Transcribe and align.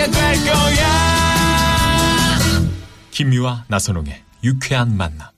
좋아하게 0.00 0.10
될 0.10 0.44
거야. 0.44 0.88
김유와 3.10 3.64
나선홍의 3.68 4.22
유쾌한 4.44 4.96
만남. 4.96 5.28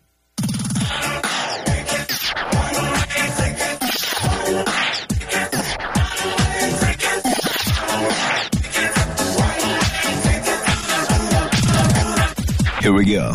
Here 12.81 12.97
we 12.97 13.05
go. 13.07 13.35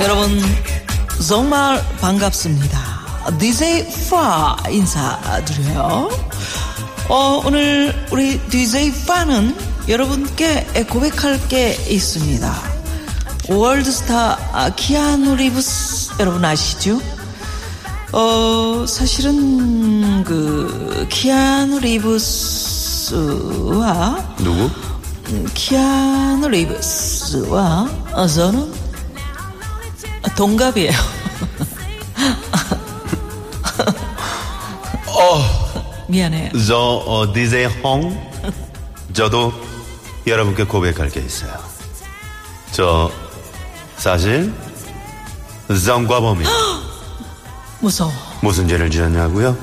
여러분 0.00 0.40
정말 1.26 1.82
반갑습니다. 2.00 2.78
DJ 3.38 4.08
파 4.08 4.56
인사드려요. 4.70 6.08
어, 7.08 7.40
오늘 7.46 7.94
우리 8.10 8.40
DJ 8.48 8.92
파는 9.06 9.56
여러분께 9.86 10.84
고백할 10.90 11.38
게 11.48 11.78
있습니다. 11.88 12.52
월드스타 13.48 14.38
아, 14.52 14.70
키아누 14.70 15.36
리브스 15.36 16.14
여러분 16.18 16.44
아시죠? 16.44 17.00
어, 18.12 18.84
사실은 18.88 20.24
그 20.24 21.06
키아누 21.08 21.78
리브스와 21.78 23.14
누구? 24.38 24.68
키아누 25.54 26.48
리브스와 26.48 27.88
어, 28.14 28.26
저는 28.26 28.74
동갑이에요. 30.36 30.90
미안해요. 36.08 36.50
저 36.66 36.76
어, 36.76 37.32
DJ 37.32 37.66
홍. 37.82 38.30
저도 39.12 39.52
여러분께 40.26 40.64
고백할 40.64 41.08
게 41.10 41.20
있어요. 41.20 41.52
저 42.72 43.10
사실 43.96 44.52
성과범이 45.68 46.44
무서워. 47.80 48.12
무슨 48.42 48.68
죄를 48.68 48.90
지었냐고요? 48.90 49.56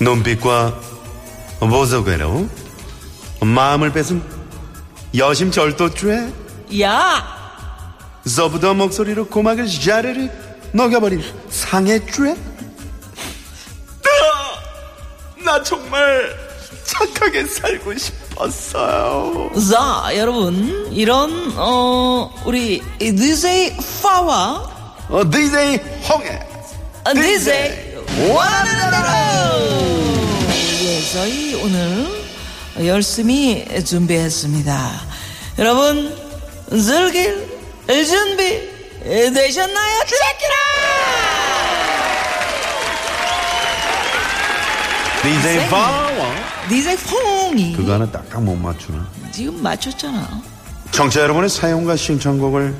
눈빛과 0.00 0.74
보석으로 1.60 2.48
마음을 3.42 3.92
뺏은 3.92 4.22
여심절도죄 5.14 6.32
야! 6.80 7.38
서부더 8.26 8.74
목소리로 8.74 9.26
고막을 9.26 9.66
자르르 9.66 10.28
녹여버린 10.72 11.22
상해죄 11.50 12.36
나 15.50 15.60
정말 15.64 16.32
착하게 16.84 17.44
살고 17.44 17.98
싶었어요 17.98 19.50
자, 19.68 20.16
여러분, 20.16 20.88
이런, 20.92 21.52
어, 21.56 22.32
우리, 22.44 22.80
DJ 23.00 23.76
파와 24.00 24.70
어, 25.08 25.28
DJ 25.28 25.80
홍해 26.08 26.38
DJ 27.16 27.96
원하는 28.28 28.90
대로! 28.92 29.08
예, 30.84 31.02
저희 31.12 31.54
오늘 31.64 32.06
열심히 32.86 33.66
준비했습니다. 33.84 35.00
여러분, 35.58 36.16
즐길 36.68 37.44
준비 37.88 38.70
되셨나요? 39.02 39.98
체키라! 40.04 41.19
DJ 45.22 45.68
파워 45.68 46.32
DJ 46.68 46.96
퐁이. 46.96 47.72
그거 47.76 47.92
하나 47.94 48.10
딱딱 48.10 48.42
못 48.42 48.56
맞추나? 48.56 49.06
지금 49.32 49.62
맞췄잖아. 49.62 50.40
청취자 50.92 51.22
여러분의 51.22 51.50
사연과 51.50 51.96
신청곡을 51.96 52.74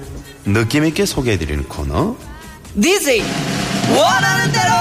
느낌있게 0.47 1.05
소개해드리는 1.07 1.65
코너. 1.69 2.17
DJ 2.81 3.23
원하는 3.95 4.53
대로! 4.53 4.75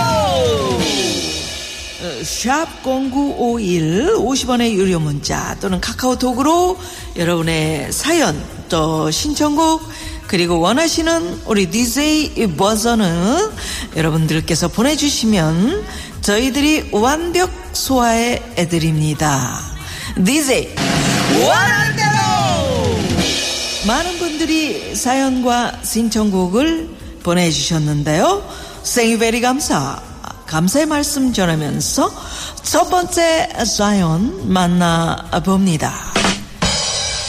어, 2.02 2.22
샵0951 2.22 4.16
50원의 4.20 4.72
유료 4.74 5.00
문자 5.00 5.56
또는 5.60 5.82
카카오톡으로 5.82 6.78
여러분의 7.18 7.92
사연 7.92 8.42
또 8.70 9.12
신청곡 9.12 9.82
그리고 10.28 10.60
원하시는 10.60 11.42
우리 11.48 11.66
DJ 11.70 12.56
버전은 12.56 13.50
여러분들께서 13.96 14.68
보내주시면 14.68 15.84
저희들이 16.30 16.90
완벽 16.92 17.50
소화해 17.74 18.68
드립니다. 18.70 19.60
DJ 20.24 20.76
원하는 21.44 21.96
대로 21.96 22.08
많은 23.88 24.20
분들이 24.20 24.96
사연과 24.96 25.80
신청곡을 25.82 26.88
보내주셨는데요. 27.24 28.48
생이베리 28.84 29.42
감사, 29.42 30.00
감사의 30.46 30.86
말씀 30.86 31.34
전하면서 31.34 32.12
첫 32.62 32.92
번째 32.92 33.50
사연 33.66 34.54
만나봅니다. 34.54 35.96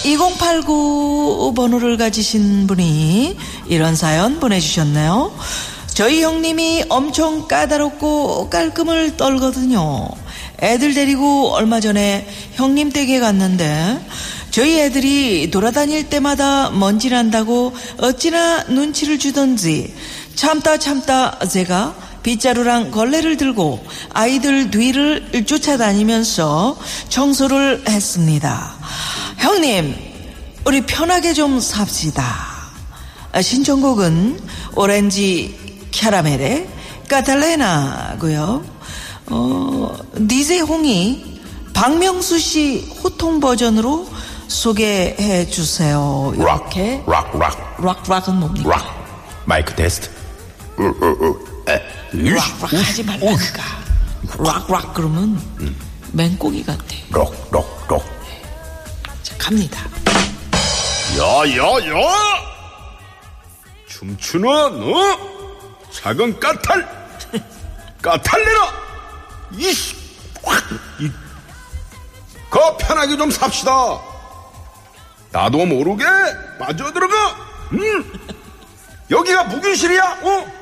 2089 0.04 1.54
번호를 1.56 1.96
가지신 1.96 2.66
분이 2.66 3.38
이런 3.66 3.96
사연 3.96 4.38
보내주셨네요. 4.40 5.32
저희 6.00 6.22
형님이 6.22 6.84
엄청 6.88 7.46
까다롭고 7.46 8.48
깔끔을 8.48 9.18
떨거든요. 9.18 10.08
애들 10.62 10.94
데리고 10.94 11.50
얼마 11.52 11.78
전에 11.78 12.26
형님 12.54 12.90
댁에 12.90 13.20
갔는데 13.20 14.00
저희 14.50 14.80
애들이 14.80 15.50
돌아다닐 15.50 16.08
때마다 16.08 16.70
먼지 16.70 17.10
난다고 17.10 17.74
어찌나 17.98 18.62
눈치를 18.62 19.18
주던지 19.18 19.94
참다 20.36 20.78
참다 20.78 21.38
제가 21.40 21.94
빗자루랑 22.22 22.92
걸레를 22.92 23.36
들고 23.36 23.84
아이들 24.14 24.70
뒤를 24.70 25.44
쫓아다니면서 25.44 26.78
청소를 27.10 27.84
했습니다. 27.86 28.74
형님, 29.36 29.94
우리 30.64 30.80
편하게 30.80 31.34
좀 31.34 31.60
삽시다. 31.60 32.24
아, 33.32 33.42
신청곡은 33.42 34.40
오렌지 34.76 35.69
캐러멜의 36.00 36.66
까탈레나고요. 37.10 38.64
어, 39.26 39.96
니제 40.18 40.60
홍이 40.60 41.42
박명수 41.74 42.38
씨 42.38 42.90
호통 43.04 43.38
버전으로 43.40 44.08
소개해 44.48 45.46
주세요. 45.50 46.32
이렇게 46.36 47.02
락, 47.06 47.38
락, 47.38 47.76
락 47.84 48.02
락은 48.08 48.34
뭡니까? 48.34 48.70
락. 48.70 49.42
마이크 49.44 49.74
테스트. 49.74 50.08
락, 51.66 51.82
락 52.14 52.72
하지 52.72 53.02
말라니까. 53.04 53.62
락, 54.38 54.70
락 54.70 54.94
그러면 54.94 55.38
맹꽁이 56.12 56.64
같아. 56.64 56.82
록, 57.10 57.34
록, 57.50 57.86
록. 57.88 58.02
자, 59.22 59.34
갑니다. 59.36 59.80
야, 61.18 61.24
야, 61.58 61.64
야! 61.94 62.08
춤추는, 63.86 64.48
어? 64.48 65.39
작은 65.90 66.38
까탈! 66.40 66.88
까탈내라! 68.02 68.72
이씨! 69.56 69.96
확! 70.42 70.62
이. 71.00 71.10
거 72.48 72.76
편하게 72.76 73.16
좀 73.16 73.30
삽시다! 73.30 73.72
나도 75.30 75.66
모르게 75.66 76.04
빠져들어가! 76.58 77.36
응? 77.72 78.12
여기가 79.10 79.44
무균실이야, 79.44 80.20
어? 80.22 80.60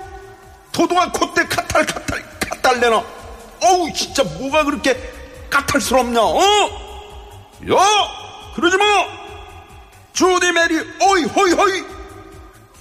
도동아 0.73 1.11
콧대 1.13 1.47
카탈, 1.47 1.87
카탈, 1.87 2.25
카탈내나! 2.41 2.97
어우, 3.61 3.93
진짜 3.93 4.23
뭐가 4.25 4.65
그렇게 4.65 4.95
까탈스럽냐, 5.51 6.21
어? 6.21 6.41
야! 7.71 8.53
그러지 8.55 8.77
마! 8.77 8.85
주디 10.13 10.51
메리 10.53 10.77
오이 11.01 11.25
호이 11.25 11.53
호이 11.53 11.85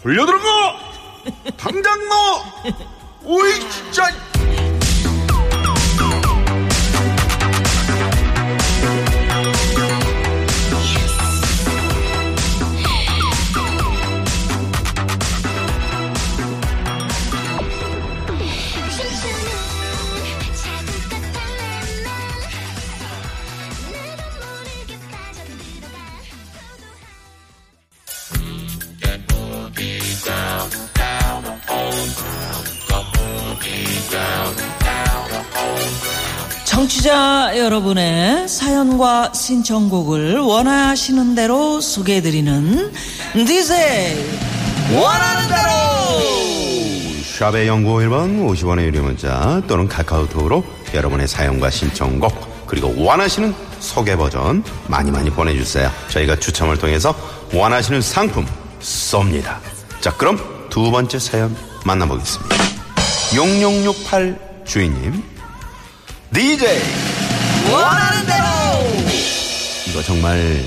홀려들어가 0.03 0.86
당장 1.57 2.07
넣어 2.09 2.43
오이 3.23 3.59
진짜 3.69 4.09
청취자 36.77 37.57
여러분의 37.57 38.47
사연과 38.47 39.33
신청곡을 39.33 40.37
원하시는 40.37 41.33
대로 41.33 41.81
소개해드리는 41.81 42.93
DJ 43.33 43.75
원하는 44.93 45.47
대로 45.47 45.69
샵의 47.39 47.67
연구 47.67 47.95
1번 47.95 48.47
50원의 48.47 48.83
유료 48.83 49.01
문자 49.01 49.59
또는 49.67 49.87
카카오톡으로 49.87 50.63
여러분의 50.93 51.27
사연과 51.27 51.71
신청곡 51.71 52.67
그리고 52.67 52.93
원하시는 52.95 53.55
소개 53.79 54.15
버전 54.15 54.63
많이 54.85 55.09
많이 55.09 55.31
보내주세요. 55.31 55.89
저희가 56.09 56.35
추첨을 56.35 56.77
통해서 56.77 57.15
원하시는 57.55 58.03
상품 58.03 58.45
쏩니다. 58.81 59.55
자 59.99 60.15
그럼 60.15 60.37
두 60.69 60.91
번째 60.91 61.17
사연 61.17 61.57
만나보겠습니다. 61.83 62.55
6668 63.33 64.63
주인님 64.63 65.36
DJ 66.37 66.67
원하는 67.73 68.27
대로 68.27 68.45
이거 69.87 70.03
정말 70.03 70.63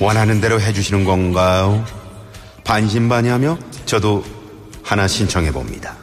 원하는 0.00 0.40
대로 0.40 0.60
해주시는 0.60 1.04
건가요? 1.04 1.84
반신반의하며 2.64 3.56
저도 3.84 4.24
하나 4.82 5.06
신청해 5.06 5.52
봅니다. 5.52 5.94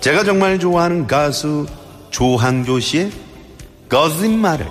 제가 0.00 0.22
정말 0.24 0.58
좋아하는 0.58 1.06
가수 1.06 1.66
조항조 2.10 2.78
씨의 2.80 3.10
거짓말을 3.88 4.68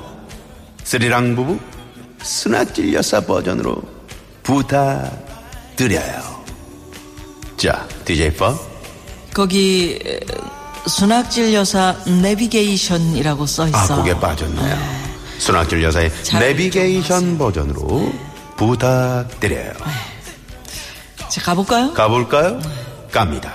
스리랑 0.84 1.36
부부 1.36 1.58
순학질 2.22 2.94
여사 2.94 3.20
버전으로 3.20 3.82
부탁드려요. 4.44 6.22
자, 7.58 7.88
DJ 8.06 8.32
파 8.36 8.56
거기 9.34 9.98
에, 10.06 10.20
순학질 10.90 11.54
여사 11.54 11.96
내비게이션이라고 12.06 13.46
써 13.46 13.68
있어. 13.68 13.78
아, 13.78 13.96
그게 13.98 14.20
빠졌네요. 14.20 14.78
순학질 15.38 15.82
여사의 15.84 16.12
잘 16.24 16.42
내비게이션 16.42 17.38
버전으로 17.38 18.12
부탁드려요. 18.58 19.74
자, 21.30 21.42
가볼까요? 21.42 21.94
가볼까요? 21.94 22.60
갑니다. 23.12 23.54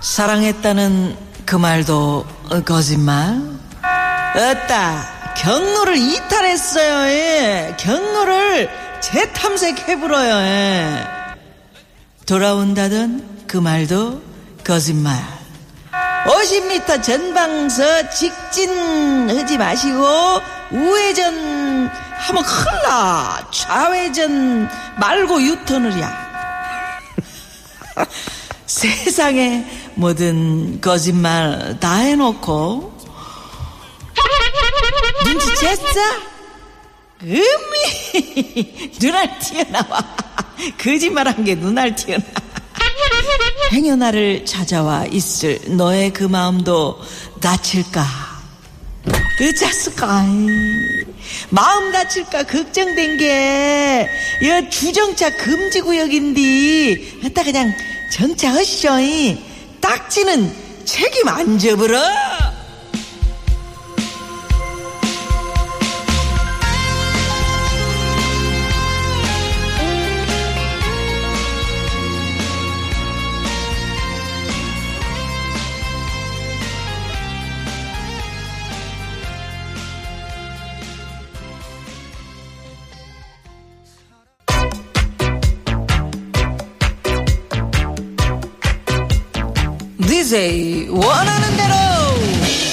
사랑했다는 0.00 1.16
그 1.46 1.56
말도 1.56 2.26
어, 2.50 2.60
거짓말. 2.62 3.40
어따 4.36 5.34
경로를 5.36 5.96
이탈했어요. 5.96 7.10
예. 7.10 7.76
경로를 7.78 8.70
재탐색해불어요. 9.00 10.34
예. 10.34 11.04
돌아온다던 12.26 13.44
그 13.48 13.56
말도 13.56 14.31
거짓말. 14.64 15.20
50m 16.24 17.02
전방서 17.02 18.08
직진하지 18.10 19.58
마시고 19.58 20.40
우회전 20.70 21.88
하면 21.88 22.44
나. 22.84 23.50
좌회전 23.50 24.68
말고 24.98 25.42
유턴을야. 25.42 26.32
세상에 28.66 29.66
모든 29.94 30.80
거짓말 30.80 31.76
다 31.78 31.96
해놓고 31.96 32.92
눈치챘어? 35.24 36.32
음이 37.22 38.92
눈알 39.00 39.38
튀어나와 39.38 39.98
거짓말한 40.82 41.44
게 41.44 41.54
눈알 41.54 41.94
튀어나와 41.94 42.32
행여 43.72 43.96
나를 43.96 44.44
찾아와 44.44 45.06
있을 45.06 45.60
너의 45.76 46.12
그 46.12 46.24
마음도 46.24 47.00
다칠까 47.40 48.04
어쩌을까 49.40 50.26
마음 51.50 51.92
다칠까 51.92 52.44
걱정된 52.44 53.16
게, 53.18 54.08
여 54.44 54.68
주정차 54.68 55.36
금지구역인데, 55.36 57.20
갖다 57.22 57.42
그냥 57.42 57.72
정차하시오. 58.12 58.92
딱지는 59.80 60.52
책임 60.84 61.28
안 61.28 61.58
져버려. 61.58 62.00
DJ 90.16 90.88
원하는 90.90 91.56
대로 91.56 91.74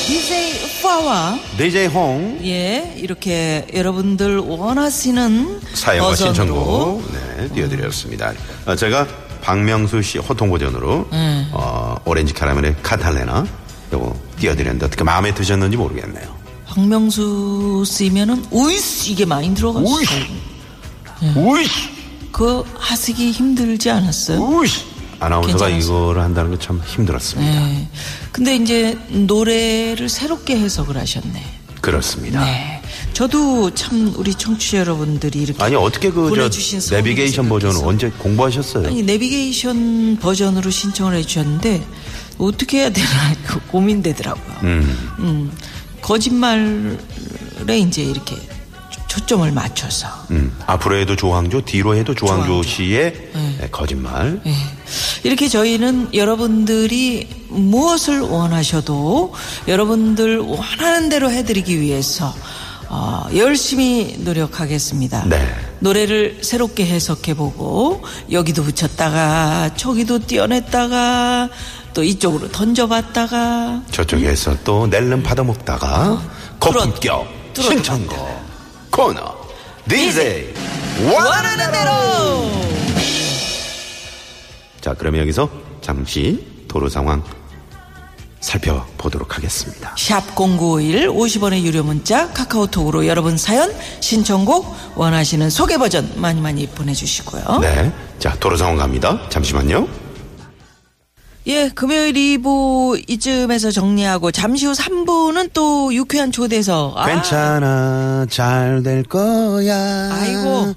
DJ 0.08 0.82
파와 0.82 1.40
DJ 1.58 1.86
홍 1.88 2.38
예 2.44 2.94
이렇게 2.98 3.66
여러분들 3.74 4.40
원하시는 4.40 5.62
사연과 5.74 6.16
신청곡 6.18 7.02
네, 7.14 7.48
띄워드렸습니다. 7.54 8.34
어, 8.66 8.76
제가 8.76 9.08
박명수 9.42 10.02
씨 10.02 10.18
호통 10.18 10.50
버전으로 10.50 11.08
어, 11.54 11.96
오렌지 12.04 12.34
카라멜의 12.34 12.76
카탈레나 12.84 13.48
요거 13.94 14.20
띄워드렸는데 14.42 14.86
어떻게 14.88 15.06
마음에 15.06 15.34
드셨는지 15.34 15.78
모르겠네요. 15.78 16.38
박명수 16.66 17.86
씨면은 17.88 18.46
우이스 18.52 19.12
이게 19.12 19.24
많이 19.24 19.56
들어갔어요. 19.56 19.96
우이씨, 21.38 21.72
그 22.34 22.64
하시기 22.78 23.32
힘들지 23.32 23.90
않았어요? 23.90 24.40
우이씨. 24.42 24.89
아나운서가 25.20 25.68
괜찮았어요. 25.68 25.78
이거를 26.08 26.22
한다는 26.22 26.52
게 26.52 26.58
참 26.60 26.82
힘들었습니다. 26.86 27.52
네. 27.68 27.88
근데 28.32 28.56
이제 28.56 28.98
노래를 29.10 30.08
새롭게 30.10 30.58
해석을 30.58 30.98
하셨네. 30.98 31.44
그렇습니다. 31.82 32.44
네. 32.46 32.82
저도 33.14 33.74
참 33.74 34.14
우리 34.18 34.34
청취자 34.34 34.80
여러분들이 34.80 35.40
이렇게 35.42 35.62
아니 35.64 35.76
어떻게 35.76 36.10
그 36.12 36.30
저 36.36 36.96
내비게이션 36.96 37.50
버전을. 37.50 37.82
언제 37.84 38.10
공부하셨어요? 38.10 38.88
아니 38.88 39.02
내비게이션 39.04 40.18
버전으로 40.22 40.70
신청을 40.70 41.16
해주셨는데 41.16 41.86
어떻게 42.38 42.80
해야 42.80 42.90
되나 42.90 43.08
그 43.46 43.60
고민되더라고요. 43.68 44.56
음. 44.64 45.16
음, 45.20 45.52
거짓말에 46.02 47.78
이제 47.80 48.04
이렇게 48.04 48.36
초점을 49.10 49.52
맞춰서 49.52 50.08
음, 50.32 50.56
앞으로 50.68 50.96
해도 50.98 51.16
조항조, 51.16 51.62
뒤로 51.66 51.96
해도 51.96 52.14
조항조, 52.14 52.46
조항조. 52.48 52.70
씨의 52.70 53.14
네, 53.34 53.68
거짓말. 53.72 54.40
예. 54.46 54.54
이렇게 55.24 55.48
저희는 55.50 56.14
여러분들이 56.14 57.28
무엇을 57.50 58.22
원하셔도 58.22 59.34
여러분들 59.68 60.38
원하는 60.38 61.10
대로 61.10 61.30
해드리기 61.32 61.82
위해서 61.82 62.34
어, 62.88 63.26
열심히 63.36 64.16
노력하겠습니다. 64.20 65.26
네. 65.28 65.48
노래를 65.80 66.40
새롭게 66.42 66.86
해석해보고 66.86 68.04
여기도 68.32 68.64
붙였다가 68.64 69.72
저기도 69.76 70.20
띄어냈다가 70.20 71.50
또 71.96 72.04
이쪽으로 72.04 72.52
던져봤다가 72.52 73.82
저쪽에서 73.92 74.56
또 74.64 74.86
낼름 74.88 75.24
받아먹다가 75.24 76.22
거품격 76.60 77.28
뚫어- 77.54 77.54
뚫어도 77.54 77.72
신청곡 77.72 78.49
코너 79.00 79.34
DJ 79.88 80.54
원하는 81.06 81.72
대로 81.72 81.92
자 84.82 84.94
그러면 84.94 85.22
여기서 85.22 85.50
잠시 85.80 86.46
도로 86.68 86.90
상황 86.90 87.24
살펴보도록 88.42 89.38
하겠습니다. 89.38 89.96
샵 89.98 90.36
0951 90.36 91.08
50원의 91.08 91.64
유료 91.64 91.82
문자 91.82 92.30
카카오톡으로 92.34 93.08
여러분 93.08 93.38
사연 93.38 93.74
신청곡 94.02 94.76
원하시는 94.96 95.50
소개 95.50 95.78
버전 95.78 96.12
많이 96.18 96.42
많이 96.42 96.68
보내주시고요. 96.68 97.60
네. 97.62 97.94
자 98.20 98.36
도로 98.38 98.58
상황 98.58 98.76
갑니다. 98.76 99.22
잠시만요. 99.30 99.88
예, 101.48 101.70
금요일 101.74 102.14
2부 102.14 103.04
이쯤에서 103.10 103.72
정리하고 103.72 104.32
잠시 104.32 104.66
후 104.66 104.74
3부는 104.74 105.52
또 105.54 105.94
유쾌한 105.94 106.32
초대석. 106.32 106.98
아, 106.98 107.06
괜찮아 107.08 108.26
잘 108.30 108.84
될 108.84 109.04
거야. 109.04 110.14
아이고, 110.14 110.76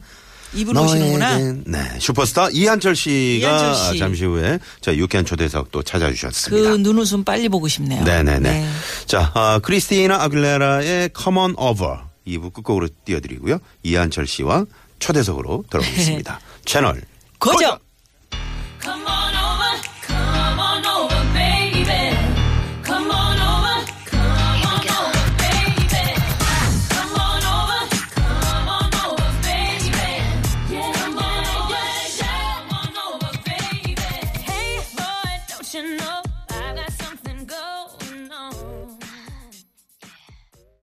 입으로 0.55 0.83
오시는구나. 0.85 1.39
네, 1.67 1.79
슈퍼스타 1.99 2.49
이한철 2.53 2.97
씨가 2.97 3.49
이한철 3.49 3.75
씨. 3.75 3.99
잠시 3.99 4.25
후에 4.25 4.59
저 4.81 4.95
유쾌한 4.95 5.27
초대석 5.27 5.71
또 5.73 5.83
찾아주셨습니다. 5.83 6.71
그 6.71 6.77
눈웃음 6.79 7.25
빨리 7.25 7.49
보고 7.49 7.69
싶네요. 7.69 8.03
네네네. 8.05 8.39
네. 8.39 8.67
자, 9.07 9.31
아, 9.35 9.59
크리스티나 9.63 10.23
아길레라의 10.23 11.11
Come 11.19 11.39
on 11.39 11.55
Over 11.59 11.99
2부 12.27 12.53
끝곡으로 12.53 12.89
띄워드리고요. 13.05 13.59
이한철 13.83 14.27
씨와 14.27 14.65
초대석으로 15.01 15.65
돌아오겠습니다. 15.69 16.41
채널 16.65 17.03
고정! 17.39 17.79